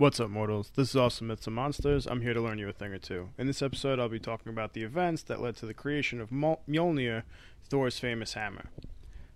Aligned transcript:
What's 0.00 0.18
up, 0.18 0.30
mortals? 0.30 0.72
This 0.76 0.88
is 0.88 0.96
Awesome 0.96 1.26
Myths 1.26 1.46
and 1.46 1.54
Monsters. 1.54 2.06
I'm 2.06 2.22
here 2.22 2.32
to 2.32 2.40
learn 2.40 2.58
you 2.58 2.66
a 2.70 2.72
thing 2.72 2.90
or 2.90 2.98
two. 2.98 3.28
In 3.36 3.46
this 3.46 3.60
episode, 3.60 4.00
I'll 4.00 4.08
be 4.08 4.18
talking 4.18 4.50
about 4.50 4.72
the 4.72 4.82
events 4.82 5.22
that 5.24 5.42
led 5.42 5.56
to 5.56 5.66
the 5.66 5.74
creation 5.74 6.22
of 6.22 6.30
Mjolnir, 6.30 7.24
Thor's 7.68 7.98
famous 7.98 8.32
hammer. 8.32 8.70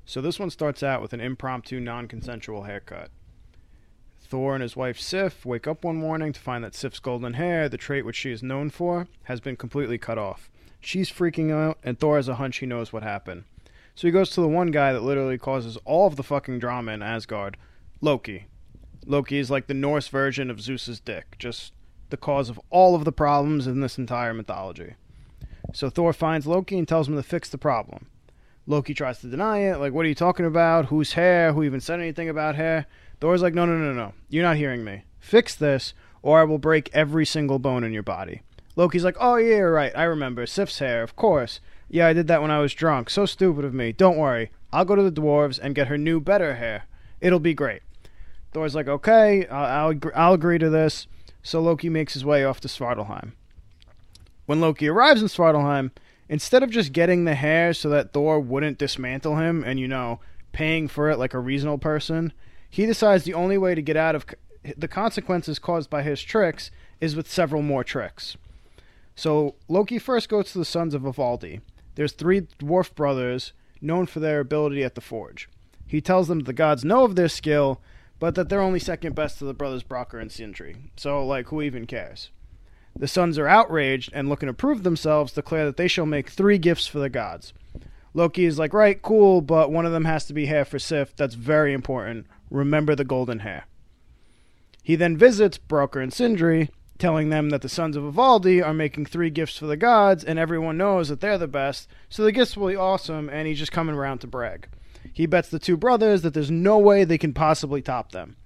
So, 0.06 0.22
this 0.22 0.40
one 0.40 0.48
starts 0.48 0.82
out 0.82 1.02
with 1.02 1.12
an 1.12 1.20
impromptu, 1.20 1.80
non 1.80 2.08
consensual 2.08 2.62
haircut. 2.62 3.10
Thor 4.18 4.54
and 4.54 4.62
his 4.62 4.74
wife 4.74 4.98
Sif 4.98 5.44
wake 5.44 5.66
up 5.66 5.84
one 5.84 5.96
morning 5.96 6.32
to 6.32 6.40
find 6.40 6.64
that 6.64 6.74
Sif's 6.74 6.98
golden 6.98 7.34
hair, 7.34 7.68
the 7.68 7.76
trait 7.76 8.06
which 8.06 8.16
she 8.16 8.32
is 8.32 8.42
known 8.42 8.70
for, 8.70 9.06
has 9.24 9.40
been 9.40 9.56
completely 9.56 9.98
cut 9.98 10.16
off. 10.16 10.50
She's 10.80 11.10
freaking 11.10 11.52
out, 11.52 11.76
and 11.84 12.00
Thor 12.00 12.16
has 12.16 12.26
a 12.30 12.36
hunch 12.36 12.56
he 12.56 12.64
knows 12.64 12.90
what 12.90 13.02
happened. 13.02 13.44
So 13.94 14.08
he 14.08 14.12
goes 14.12 14.30
to 14.30 14.40
the 14.40 14.48
one 14.48 14.70
guy 14.70 14.94
that 14.94 15.02
literally 15.02 15.36
causes 15.36 15.76
all 15.84 16.06
of 16.06 16.16
the 16.16 16.22
fucking 16.22 16.58
drama 16.58 16.92
in 16.92 17.02
Asgard 17.02 17.58
Loki. 18.00 18.46
Loki 19.06 19.38
is 19.38 19.50
like 19.50 19.66
the 19.66 19.74
Norse 19.74 20.08
version 20.08 20.50
of 20.50 20.60
Zeus's 20.60 21.00
dick, 21.00 21.36
just 21.38 21.72
the 22.10 22.16
cause 22.16 22.48
of 22.48 22.60
all 22.70 22.94
of 22.94 23.04
the 23.04 23.12
problems 23.12 23.66
in 23.66 23.80
this 23.80 23.98
entire 23.98 24.34
mythology. 24.34 24.94
So 25.72 25.90
Thor 25.90 26.12
finds 26.12 26.46
Loki 26.46 26.78
and 26.78 26.86
tells 26.86 27.08
him 27.08 27.16
to 27.16 27.22
fix 27.22 27.48
the 27.48 27.58
problem. 27.58 28.06
Loki 28.66 28.94
tries 28.94 29.18
to 29.20 29.28
deny 29.28 29.58
it, 29.58 29.78
like, 29.78 29.92
what 29.92 30.06
are 30.06 30.08
you 30.08 30.14
talking 30.14 30.46
about? 30.46 30.86
Whose 30.86 31.12
hair? 31.14 31.52
Who 31.52 31.64
even 31.64 31.80
said 31.80 32.00
anything 32.00 32.28
about 32.28 32.54
hair? 32.54 32.86
Thor's 33.20 33.42
like, 33.42 33.54
no, 33.54 33.66
no, 33.66 33.76
no, 33.76 33.92
no. 33.92 34.12
You're 34.28 34.42
not 34.42 34.56
hearing 34.56 34.84
me. 34.84 35.04
Fix 35.18 35.54
this, 35.54 35.92
or 36.22 36.40
I 36.40 36.44
will 36.44 36.58
break 36.58 36.88
every 36.92 37.26
single 37.26 37.58
bone 37.58 37.84
in 37.84 37.92
your 37.92 38.02
body. 38.02 38.42
Loki's 38.76 39.04
like, 39.04 39.16
oh, 39.20 39.36
yeah, 39.36 39.58
right. 39.58 39.92
I 39.94 40.04
remember. 40.04 40.46
Sif's 40.46 40.78
hair, 40.78 41.02
of 41.02 41.14
course. 41.14 41.60
Yeah, 41.88 42.06
I 42.06 42.12
did 42.12 42.26
that 42.28 42.42
when 42.42 42.50
I 42.50 42.60
was 42.60 42.74
drunk. 42.74 43.10
So 43.10 43.26
stupid 43.26 43.64
of 43.64 43.74
me. 43.74 43.92
Don't 43.92 44.16
worry. 44.16 44.50
I'll 44.72 44.84
go 44.84 44.96
to 44.96 45.02
the 45.02 45.12
dwarves 45.12 45.58
and 45.62 45.74
get 45.74 45.88
her 45.88 45.98
new, 45.98 46.18
better 46.18 46.56
hair. 46.56 46.84
It'll 47.20 47.38
be 47.40 47.54
great. 47.54 47.82
Thor's 48.54 48.74
like, 48.74 48.88
okay, 48.88 49.46
I'll, 49.48 49.90
I'll, 49.90 50.00
I'll 50.14 50.34
agree 50.34 50.58
to 50.58 50.70
this. 50.70 51.06
So 51.42 51.60
Loki 51.60 51.90
makes 51.90 52.14
his 52.14 52.24
way 52.24 52.44
off 52.44 52.60
to 52.60 52.68
Svartalheim. 52.68 53.32
When 54.46 54.60
Loki 54.60 54.88
arrives 54.88 55.20
in 55.20 55.28
Svartalheim, 55.28 55.90
instead 56.28 56.62
of 56.62 56.70
just 56.70 56.92
getting 56.92 57.24
the 57.24 57.34
hair 57.34 57.74
so 57.74 57.88
that 57.90 58.12
Thor 58.12 58.40
wouldn't 58.40 58.78
dismantle 58.78 59.36
him 59.36 59.62
and, 59.64 59.78
you 59.78 59.88
know, 59.88 60.20
paying 60.52 60.88
for 60.88 61.10
it 61.10 61.18
like 61.18 61.34
a 61.34 61.38
reasonable 61.38 61.78
person, 61.78 62.32
he 62.70 62.86
decides 62.86 63.24
the 63.24 63.34
only 63.34 63.58
way 63.58 63.74
to 63.74 63.82
get 63.82 63.96
out 63.96 64.14
of 64.14 64.24
the 64.76 64.88
consequences 64.88 65.58
caused 65.58 65.90
by 65.90 66.02
his 66.02 66.22
tricks 66.22 66.70
is 67.00 67.14
with 67.14 67.30
several 67.30 67.60
more 67.60 67.84
tricks. 67.84 68.36
So 69.14 69.56
Loki 69.68 69.98
first 69.98 70.28
goes 70.28 70.52
to 70.52 70.58
the 70.58 70.64
sons 70.64 70.94
of 70.94 71.02
Ivaldi. 71.02 71.60
There's 71.94 72.12
three 72.12 72.42
dwarf 72.58 72.94
brothers 72.94 73.52
known 73.80 74.06
for 74.06 74.20
their 74.20 74.40
ability 74.40 74.82
at 74.82 74.94
the 74.94 75.00
forge. 75.00 75.48
He 75.86 76.00
tells 76.00 76.28
them 76.28 76.38
that 76.38 76.46
the 76.46 76.52
gods 76.52 76.84
know 76.84 77.04
of 77.04 77.14
their 77.14 77.28
skill 77.28 77.80
but 78.18 78.34
that 78.34 78.48
they're 78.48 78.60
only 78.60 78.78
second 78.78 79.14
best 79.14 79.38
to 79.38 79.44
the 79.44 79.54
brothers 79.54 79.82
Brokkr 79.82 80.20
and 80.20 80.30
Sindri. 80.30 80.76
So, 80.96 81.24
like, 81.24 81.48
who 81.48 81.62
even 81.62 81.86
cares? 81.86 82.30
The 82.96 83.08
sons 83.08 83.38
are 83.38 83.48
outraged 83.48 84.10
and 84.12 84.28
looking 84.28 84.46
to 84.46 84.52
prove 84.52 84.82
themselves, 84.82 85.32
declare 85.32 85.64
that 85.66 85.76
they 85.76 85.88
shall 85.88 86.06
make 86.06 86.30
three 86.30 86.58
gifts 86.58 86.86
for 86.86 87.00
the 87.00 87.08
gods. 87.08 87.52
Loki 88.12 88.44
is 88.44 88.58
like, 88.58 88.72
right, 88.72 89.02
cool, 89.02 89.40
but 89.40 89.72
one 89.72 89.84
of 89.84 89.92
them 89.92 90.04
has 90.04 90.24
to 90.26 90.32
be 90.32 90.46
hair 90.46 90.64
for 90.64 90.78
Sif. 90.78 91.16
That's 91.16 91.34
very 91.34 91.72
important. 91.72 92.26
Remember 92.50 92.94
the 92.94 93.04
golden 93.04 93.40
hair. 93.40 93.64
He 94.84 94.94
then 94.94 95.16
visits 95.16 95.58
Brokkr 95.58 96.00
and 96.00 96.12
Sindri, 96.12 96.70
telling 96.98 97.30
them 97.30 97.50
that 97.50 97.62
the 97.62 97.68
sons 97.68 97.96
of 97.96 98.04
Ivaldi 98.04 98.64
are 98.64 98.74
making 98.74 99.06
three 99.06 99.30
gifts 99.30 99.58
for 99.58 99.66
the 99.66 99.76
gods, 99.76 100.22
and 100.22 100.38
everyone 100.38 100.76
knows 100.76 101.08
that 101.08 101.20
they're 101.20 101.38
the 101.38 101.48
best, 101.48 101.88
so 102.08 102.22
the 102.22 102.30
gifts 102.30 102.56
will 102.56 102.68
be 102.68 102.76
awesome, 102.76 103.28
and 103.28 103.48
he's 103.48 103.58
just 103.58 103.72
coming 103.72 103.96
around 103.96 104.18
to 104.18 104.28
brag. 104.28 104.68
He 105.14 105.26
bets 105.26 105.48
the 105.48 105.60
two 105.60 105.76
brothers 105.76 106.22
that 106.22 106.34
there's 106.34 106.50
no 106.50 106.76
way 106.76 107.04
they 107.04 107.18
can 107.18 107.32
possibly 107.32 107.80
top 107.80 108.10
them. 108.10 108.36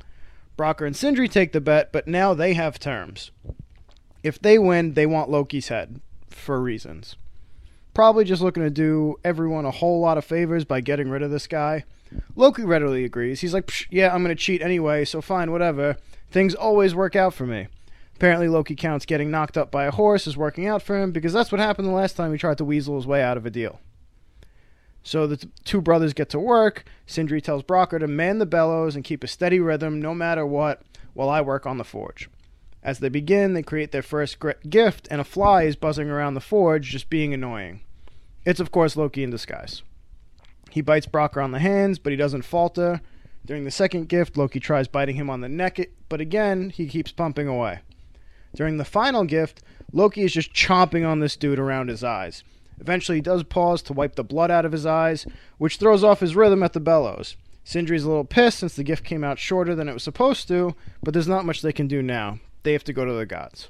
Brokkr 0.59 0.87
and 0.87 0.95
Sindri 0.95 1.27
take 1.27 1.53
the 1.53 1.61
bet, 1.61 1.93
but 1.93 2.07
now 2.07 2.35
they 2.35 2.53
have 2.55 2.79
terms. 2.79 3.31
If 4.23 4.39
they 4.39 4.59
win, 4.59 4.93
they 4.93 5.07
want 5.07 5.31
Loki's 5.31 5.69
head 5.69 6.01
for 6.29 6.61
reasons. 6.61 7.17
Probably 7.95 8.25
just 8.25 8.43
looking 8.43 8.63
to 8.63 8.71
do 8.71 9.17
everyone 9.25 9.65
a 9.65 9.71
whole 9.71 10.01
lot 10.01 10.19
of 10.19 10.25
favors 10.25 10.65
by 10.65 10.81
getting 10.81 11.09
rid 11.09 11.23
of 11.23 11.31
this 11.31 11.47
guy. 11.47 11.85
Loki 12.37 12.65
readily 12.65 13.05
agrees. 13.05 13.41
He's 13.41 13.55
like, 13.55 13.71
yeah, 13.91 14.15
I'm 14.15 14.23
going 14.23 14.37
to 14.37 14.41
cheat 14.41 14.61
anyway, 14.61 15.05
so 15.05 15.21
fine, 15.21 15.51
whatever. 15.51 15.97
Things 16.31 16.55
always 16.55 16.95
work 16.95 17.17
out 17.17 17.33
for 17.33 17.47
me. 17.47 17.69
Apparently, 18.17 18.49
Loki 18.49 18.75
counts 18.75 19.07
getting 19.07 19.31
knocked 19.31 19.57
up 19.57 19.71
by 19.71 19.85
a 19.87 19.93
horse 19.93 20.27
as 20.27 20.37
working 20.37 20.67
out 20.67 20.83
for 20.83 21.01
him 21.01 21.13
because 21.13 21.33
that's 21.33 21.51
what 21.51 21.61
happened 21.61 21.89
the 21.89 21.93
last 21.93 22.17
time 22.17 22.33
he 22.33 22.39
tried 22.39 22.59
to 22.59 22.65
weasel 22.65 22.97
his 22.97 23.07
way 23.07 23.23
out 23.23 23.37
of 23.37 23.47
a 23.47 23.51
deal. 23.51 23.81
So 25.03 25.27
the 25.27 25.39
t- 25.39 25.49
two 25.65 25.81
brothers 25.81 26.13
get 26.13 26.29
to 26.31 26.41
work. 26.41 26.85
Sindri 27.07 27.41
tells 27.41 27.63
Brokkr 27.63 28.01
to 28.01 28.07
man 28.07 28.39
the 28.39 28.47
bellows 28.47 28.95
and 28.95 29.05
keep 29.05 29.25
a 29.25 29.29
steady 29.29 29.61
rhythm 29.61 30.01
no 30.01 30.15
matter 30.15 30.45
what 30.45 30.83
while 31.15 31.29
I 31.29 31.41
work 31.41 31.67
on 31.67 31.79
the 31.79 31.85
forge. 31.85 32.29
As 32.83 33.01
they 33.01 33.09
begin, 33.09 33.55
they 33.55 33.63
create 33.63 33.91
their 33.93 34.03
first 34.03 34.39
gift, 34.69 35.09
and 35.11 35.21
a 35.21 35.25
fly 35.25 35.65
is 35.65 35.77
buzzing 35.77 36.09
around 36.09 36.35
the 36.35 36.41
forge, 36.41 36.91
just 36.91 37.11
being 37.11 37.35
annoying. 37.35 37.81
It's, 38.45 38.61
of 38.61 38.71
course, 38.71 38.97
Loki 38.97 39.23
in 39.23 39.31
disguise. 39.31 39.83
He 40.71 40.81
bites 40.81 41.07
Brokkr 41.07 41.43
on 41.43 41.51
the 41.51 41.59
hands, 41.59 41.99
but 41.99 42.13
he 42.13 42.17
doesn't 42.17 42.43
falter. 42.43 43.01
During 43.45 43.65
the 43.65 43.71
second 43.71 44.09
gift, 44.09 44.37
Loki 44.37 44.61
tries 44.61 44.89
biting 44.89 45.17
him 45.17 45.29
on 45.29 45.41
the 45.41 45.49
neck, 45.49 45.79
but 46.09 46.21
again, 46.21 46.71
he 46.71 46.87
keeps 46.87 47.13
pumping 47.13 47.49
away. 47.49 47.81
During 48.55 48.77
the 48.77 48.85
final 48.85 49.25
gift, 49.25 49.63
Loki 49.93 50.23
is 50.23 50.33
just 50.33 50.53
chomping 50.53 51.07
on 51.07 51.21
this 51.21 51.37
dude 51.37 51.59
around 51.59 51.89
his 51.89 52.05
eyes. 52.05 52.45
Eventually, 52.81 53.19
he 53.19 53.23
does 53.23 53.43
pause 53.43 53.83
to 53.83 53.93
wipe 53.93 54.15
the 54.15 54.25
blood 54.25 54.51
out 54.51 54.65
of 54.65 54.73
his 54.73 54.87
eyes, 54.87 55.27
which 55.59 55.77
throws 55.77 56.05
off 56.05 56.21
his 56.21 56.37
rhythm 56.37 56.63
at 56.63 56.73
the 56.73 56.81
bellows. 56.81 57.37
Sindri's 57.65 58.05
a 58.05 58.09
little 58.09 58.25
pissed 58.25 58.61
since 58.61 58.75
the 58.75 58.83
gift 58.83 59.05
came 59.05 59.23
out 59.23 59.39
shorter 59.39 59.75
than 59.75 59.89
it 59.89 59.93
was 59.93 60.03
supposed 60.03 60.49
to, 60.49 60.75
but 61.03 61.13
there's 61.13 61.29
not 61.29 61.45
much 61.45 61.61
they 61.61 61.73
can 61.73 61.87
do 61.87 62.01
now. 62.01 62.39
They 62.63 62.73
have 62.73 62.85
to 62.85 62.93
go 62.93 63.05
to 63.05 63.13
the 63.13 63.27
gods. 63.27 63.69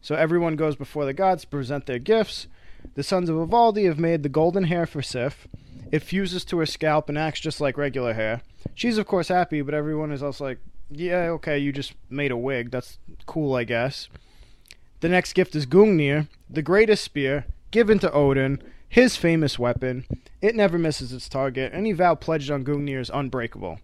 So 0.00 0.16
everyone 0.16 0.56
goes 0.56 0.76
before 0.76 1.04
the 1.04 1.12
gods 1.12 1.42
to 1.42 1.48
present 1.48 1.86
their 1.86 1.98
gifts. 1.98 2.48
The 2.94 3.02
sons 3.02 3.28
of 3.28 3.36
Ivaldi 3.36 3.86
have 3.86 3.98
made 3.98 4.22
the 4.22 4.28
golden 4.28 4.64
hair 4.64 4.84
for 4.84 5.00
Sif. 5.00 5.46
It 5.92 6.02
fuses 6.02 6.44
to 6.46 6.58
her 6.58 6.66
scalp 6.66 7.08
and 7.08 7.16
acts 7.16 7.40
just 7.40 7.60
like 7.60 7.78
regular 7.78 8.14
hair. 8.14 8.42
She's, 8.74 8.98
of 8.98 9.06
course, 9.06 9.28
happy, 9.28 9.62
but 9.62 9.74
everyone 9.74 10.10
is 10.10 10.22
also 10.22 10.44
like, 10.44 10.58
yeah, 10.90 11.28
okay, 11.30 11.58
you 11.58 11.72
just 11.72 11.94
made 12.10 12.30
a 12.32 12.36
wig. 12.36 12.70
That's 12.70 12.98
cool, 13.26 13.54
I 13.54 13.64
guess. 13.64 14.08
The 15.00 15.08
next 15.08 15.34
gift 15.34 15.54
is 15.54 15.66
Gungnir, 15.66 16.28
the 16.50 16.62
greatest 16.62 17.04
spear, 17.04 17.46
given 17.74 17.98
to 17.98 18.12
Odin, 18.12 18.62
his 18.88 19.16
famous 19.16 19.58
weapon. 19.58 20.04
It 20.40 20.54
never 20.54 20.78
misses 20.78 21.12
its 21.12 21.28
target. 21.28 21.72
Any 21.74 21.90
vow 21.90 22.14
pledged 22.14 22.48
on 22.48 22.64
Gungnir 22.64 23.00
is 23.00 23.10
unbreakable. 23.12 23.80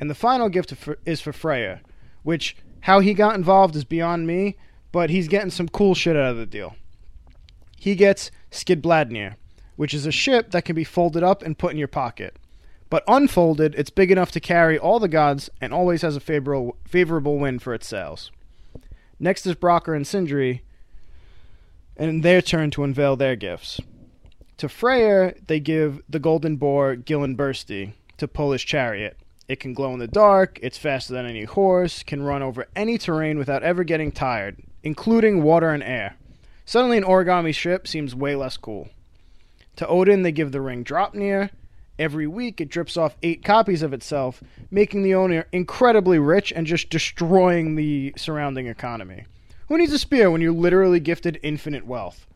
And 0.00 0.10
the 0.10 0.16
final 0.16 0.48
gift 0.48 0.74
is 1.06 1.20
for 1.20 1.32
Freyr, 1.32 1.80
which 2.24 2.56
how 2.80 2.98
he 2.98 3.14
got 3.14 3.36
involved 3.36 3.76
is 3.76 3.84
beyond 3.84 4.26
me, 4.26 4.56
but 4.90 5.10
he's 5.10 5.28
getting 5.28 5.52
some 5.52 5.68
cool 5.68 5.94
shit 5.94 6.16
out 6.16 6.32
of 6.32 6.38
the 6.38 6.44
deal. 6.44 6.74
He 7.78 7.94
gets 7.94 8.32
Skidbladnir, 8.50 9.36
which 9.76 9.94
is 9.94 10.06
a 10.06 10.12
ship 10.12 10.50
that 10.50 10.64
can 10.64 10.74
be 10.74 10.82
folded 10.82 11.22
up 11.22 11.40
and 11.40 11.56
put 11.56 11.70
in 11.70 11.78
your 11.78 11.86
pocket. 11.86 12.36
But 12.88 13.04
unfolded, 13.06 13.76
it's 13.76 13.90
big 13.90 14.10
enough 14.10 14.32
to 14.32 14.40
carry 14.40 14.76
all 14.76 14.98
the 14.98 15.06
gods 15.06 15.48
and 15.60 15.72
always 15.72 16.02
has 16.02 16.16
a 16.16 16.20
favorable, 16.20 16.78
favorable 16.84 17.38
wind 17.38 17.62
for 17.62 17.74
its 17.74 17.86
sails. 17.86 18.32
Next 19.20 19.46
is 19.46 19.54
Brokkr 19.54 19.94
and 19.94 20.04
Sindri, 20.04 20.62
and 22.00 22.08
in 22.08 22.20
their 22.22 22.40
turn 22.40 22.70
to 22.70 22.82
unveil 22.82 23.14
their 23.14 23.36
gifts. 23.36 23.78
To 24.56 24.68
Freyr, 24.68 25.36
they 25.46 25.60
give 25.60 26.02
the 26.08 26.18
golden 26.18 26.56
boar 26.56 26.96
Gullinbursti 26.96 27.92
to 28.16 28.26
pull 28.26 28.52
his 28.52 28.62
chariot. 28.62 29.18
It 29.48 29.60
can 29.60 29.74
glow 29.74 29.92
in 29.92 29.98
the 29.98 30.06
dark, 30.06 30.58
it's 30.62 30.78
faster 30.78 31.12
than 31.12 31.26
any 31.26 31.44
horse, 31.44 32.02
can 32.02 32.22
run 32.22 32.42
over 32.42 32.66
any 32.74 32.96
terrain 32.96 33.36
without 33.36 33.62
ever 33.62 33.84
getting 33.84 34.12
tired, 34.12 34.56
including 34.82 35.42
water 35.42 35.70
and 35.70 35.82
air. 35.82 36.16
Suddenly, 36.64 36.96
an 36.98 37.04
origami 37.04 37.54
ship 37.54 37.86
seems 37.86 38.14
way 38.14 38.34
less 38.34 38.56
cool. 38.56 38.88
To 39.76 39.86
Odin, 39.86 40.22
they 40.22 40.32
give 40.32 40.52
the 40.52 40.60
ring 40.60 40.84
Draupnir. 40.84 41.50
Every 41.98 42.26
week, 42.26 42.62
it 42.62 42.70
drips 42.70 42.96
off 42.96 43.16
eight 43.22 43.44
copies 43.44 43.82
of 43.82 43.92
itself, 43.92 44.42
making 44.70 45.02
the 45.02 45.14
owner 45.14 45.46
incredibly 45.52 46.18
rich 46.18 46.50
and 46.50 46.66
just 46.66 46.88
destroying 46.88 47.74
the 47.76 48.14
surrounding 48.16 48.68
economy. 48.68 49.26
Who 49.70 49.78
needs 49.78 49.92
a 49.92 50.00
spear 50.00 50.32
when 50.32 50.40
you're 50.40 50.50
literally 50.50 50.98
gifted 50.98 51.38
infinite 51.44 51.86
wealth? 51.86 52.26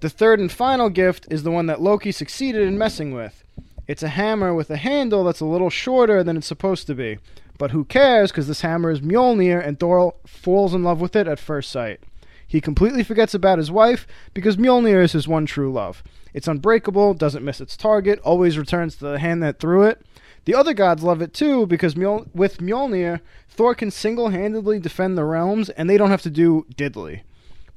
The 0.00 0.10
third 0.10 0.38
and 0.38 0.52
final 0.52 0.90
gift 0.90 1.26
is 1.30 1.44
the 1.44 1.50
one 1.50 1.64
that 1.64 1.80
Loki 1.80 2.12
succeeded 2.12 2.68
in 2.68 2.76
messing 2.76 3.14
with. 3.14 3.42
It's 3.88 4.02
a 4.02 4.08
hammer 4.08 4.52
with 4.52 4.68
a 4.68 4.76
handle 4.76 5.24
that's 5.24 5.40
a 5.40 5.46
little 5.46 5.70
shorter 5.70 6.22
than 6.22 6.36
it's 6.36 6.46
supposed 6.46 6.86
to 6.88 6.94
be. 6.94 7.16
But 7.56 7.70
who 7.70 7.86
cares, 7.86 8.32
because 8.32 8.48
this 8.48 8.60
hammer 8.60 8.90
is 8.90 9.00
Mjolnir 9.00 9.66
and 9.66 9.80
Thor 9.80 10.14
falls 10.26 10.74
in 10.74 10.82
love 10.82 11.00
with 11.00 11.16
it 11.16 11.26
at 11.26 11.38
first 11.38 11.72
sight. 11.72 12.00
He 12.46 12.60
completely 12.60 13.02
forgets 13.02 13.32
about 13.32 13.56
his 13.56 13.70
wife 13.70 14.06
because 14.34 14.58
Mjolnir 14.58 15.02
is 15.02 15.12
his 15.12 15.26
one 15.26 15.46
true 15.46 15.72
love. 15.72 16.02
It's 16.34 16.48
unbreakable, 16.48 17.14
doesn't 17.14 17.46
miss 17.46 17.62
its 17.62 17.78
target, 17.78 18.18
always 18.18 18.58
returns 18.58 18.96
to 18.96 19.06
the 19.06 19.18
hand 19.20 19.42
that 19.42 19.58
threw 19.58 19.84
it. 19.84 20.04
The 20.46 20.54
other 20.54 20.74
gods 20.74 21.02
love 21.02 21.20
it 21.20 21.34
too 21.34 21.66
because 21.66 21.94
Mjol- 21.96 22.32
with 22.34 22.58
Mjolnir, 22.58 23.20
Thor 23.48 23.74
can 23.74 23.90
single 23.90 24.28
handedly 24.28 24.78
defend 24.78 25.18
the 25.18 25.24
realms 25.24 25.68
and 25.70 25.90
they 25.90 25.98
don't 25.98 26.10
have 26.10 26.22
to 26.22 26.30
do 26.30 26.64
diddly. 26.74 27.22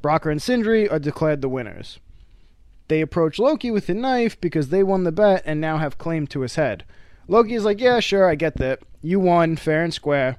Brokkr 0.04 0.32
and 0.32 0.42
Sindri 0.42 0.88
are 0.88 1.00
declared 1.00 1.42
the 1.42 1.50
winners. 1.50 2.00
They 2.88 3.02
approach 3.02 3.40
Loki 3.40 3.72
with 3.72 3.90
a 3.90 3.94
knife 3.94 4.40
because 4.40 4.70
they 4.70 4.84
won 4.84 5.04
the 5.04 5.12
bet 5.12 5.42
and 5.46 5.60
now 5.60 5.78
have 5.78 5.98
claim 5.98 6.28
to 6.28 6.42
his 6.42 6.56
head. 6.56 6.86
Loki 7.28 7.56
is 7.56 7.66
like, 7.66 7.80
Yeah, 7.80 8.00
sure, 8.00 8.30
I 8.30 8.36
get 8.36 8.58
that. 8.58 8.80
You 9.02 9.20
won, 9.20 9.56
fair 9.56 9.84
and 9.84 9.94
square. 9.94 10.38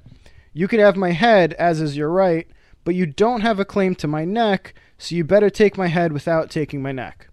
You 0.53 0.69
could 0.69 0.81
have 0.81 0.97
my 0.97 1.11
head, 1.11 1.53
as 1.55 1.81
is 1.81 1.97
your 1.97 2.11
right, 2.11 2.47
but 2.85 2.94
you 2.94 3.06
don't 3.06 3.43
have 3.43 3.59
a 3.59 3.65
claim 3.65 3.94
to 3.97 4.09
my 4.09 4.25
neck, 4.25 4.75
so 4.99 5.15
you 5.15 5.25
better 5.25 5.50
take 5.50 5.76
my 5.76 5.88
head 5.88 6.12
without 6.12 6.50
taking 6.50 6.81
my 6.81 6.93
neck. 6.93 7.29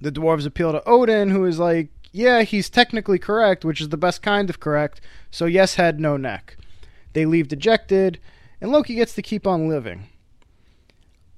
The 0.00 0.12
dwarves 0.12 0.46
appeal 0.46 0.72
to 0.72 0.88
Odin, 0.88 1.30
who 1.30 1.44
is 1.44 1.58
like, 1.58 1.90
Yeah, 2.12 2.42
he's 2.42 2.68
technically 2.68 3.18
correct, 3.18 3.64
which 3.64 3.80
is 3.80 3.90
the 3.90 3.96
best 3.96 4.22
kind 4.22 4.50
of 4.50 4.58
correct, 4.60 5.00
so 5.30 5.46
yes, 5.46 5.76
head, 5.76 6.00
no 6.00 6.16
neck. 6.16 6.56
They 7.12 7.24
leave 7.24 7.48
dejected, 7.48 8.18
and 8.60 8.72
Loki 8.72 8.94
gets 8.96 9.14
to 9.14 9.22
keep 9.22 9.46
on 9.46 9.68
living. 9.68 10.08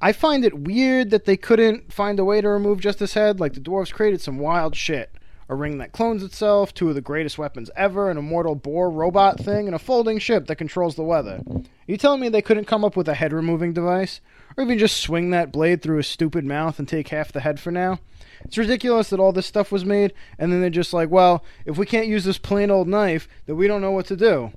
I 0.00 0.12
find 0.12 0.44
it 0.44 0.58
weird 0.58 1.10
that 1.10 1.26
they 1.26 1.36
couldn't 1.36 1.92
find 1.92 2.18
a 2.18 2.24
way 2.24 2.40
to 2.40 2.48
remove 2.48 2.80
just 2.80 2.98
his 2.98 3.14
head. 3.14 3.38
Like 3.38 3.54
the 3.54 3.60
dwarves 3.60 3.92
created 3.92 4.20
some 4.20 4.38
wild 4.38 4.74
shit. 4.74 5.12
A 5.52 5.54
ring 5.54 5.76
that 5.78 5.92
clones 5.92 6.22
itself, 6.22 6.72
two 6.72 6.88
of 6.88 6.94
the 6.94 7.02
greatest 7.02 7.36
weapons 7.36 7.70
ever, 7.76 8.10
an 8.10 8.16
immortal 8.16 8.54
boar 8.54 8.88
robot 8.88 9.38
thing, 9.38 9.66
and 9.66 9.74
a 9.74 9.78
folding 9.78 10.18
ship 10.18 10.46
that 10.46 10.56
controls 10.56 10.94
the 10.94 11.02
weather. 11.02 11.42
You 11.86 11.98
telling 11.98 12.22
me 12.22 12.30
they 12.30 12.40
couldn't 12.40 12.64
come 12.64 12.86
up 12.86 12.96
with 12.96 13.06
a 13.06 13.12
head 13.12 13.34
removing 13.34 13.74
device? 13.74 14.22
Or 14.56 14.64
even 14.64 14.78
just 14.78 14.96
swing 14.96 15.28
that 15.28 15.52
blade 15.52 15.82
through 15.82 15.98
his 15.98 16.06
stupid 16.06 16.46
mouth 16.46 16.78
and 16.78 16.88
take 16.88 17.08
half 17.08 17.32
the 17.32 17.40
head 17.40 17.60
for 17.60 17.70
now? 17.70 17.98
It's 18.46 18.56
ridiculous 18.56 19.10
that 19.10 19.20
all 19.20 19.30
this 19.30 19.44
stuff 19.44 19.70
was 19.70 19.84
made, 19.84 20.14
and 20.38 20.50
then 20.50 20.62
they're 20.62 20.70
just 20.70 20.94
like, 20.94 21.10
well, 21.10 21.44
if 21.66 21.76
we 21.76 21.84
can't 21.84 22.06
use 22.06 22.24
this 22.24 22.38
plain 22.38 22.70
old 22.70 22.88
knife, 22.88 23.28
then 23.44 23.58
we 23.58 23.66
don't 23.66 23.82
know 23.82 23.90
what 23.90 24.06
to 24.06 24.16
do. 24.16 24.52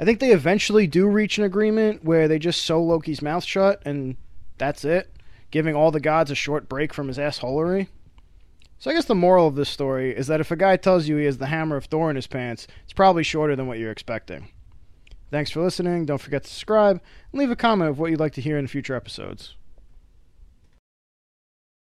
I 0.00 0.04
think 0.04 0.18
they 0.18 0.32
eventually 0.32 0.88
do 0.88 1.06
reach 1.06 1.38
an 1.38 1.44
agreement 1.44 2.02
where 2.02 2.26
they 2.26 2.40
just 2.40 2.62
sew 2.62 2.82
Loki's 2.82 3.22
mouth 3.22 3.44
shut 3.44 3.80
and 3.86 4.16
that's 4.58 4.84
it, 4.84 5.08
giving 5.52 5.76
all 5.76 5.92
the 5.92 6.00
gods 6.00 6.32
a 6.32 6.34
short 6.34 6.68
break 6.68 6.92
from 6.92 7.06
his 7.06 7.16
assholery. 7.16 7.86
So 8.78 8.90
I 8.90 8.94
guess 8.94 9.06
the 9.06 9.14
moral 9.14 9.46
of 9.46 9.54
this 9.54 9.70
story 9.70 10.14
is 10.14 10.26
that 10.26 10.40
if 10.40 10.50
a 10.50 10.56
guy 10.56 10.76
tells 10.76 11.08
you 11.08 11.16
he 11.16 11.24
has 11.24 11.38
the 11.38 11.46
hammer 11.46 11.76
of 11.76 11.86
Thor 11.86 12.10
in 12.10 12.16
his 12.16 12.26
pants, 12.26 12.66
it's 12.84 12.92
probably 12.92 13.22
shorter 13.22 13.56
than 13.56 13.66
what 13.66 13.78
you're 13.78 13.90
expecting. 13.90 14.48
Thanks 15.30 15.50
for 15.50 15.62
listening. 15.62 16.04
Don't 16.04 16.20
forget 16.20 16.44
to 16.44 16.50
subscribe 16.50 17.00
and 17.32 17.40
leave 17.40 17.50
a 17.50 17.56
comment 17.56 17.90
of 17.90 17.98
what 17.98 18.10
you'd 18.10 18.20
like 18.20 18.34
to 18.34 18.40
hear 18.40 18.58
in 18.58 18.66
future 18.66 18.94
episodes. 18.94 19.54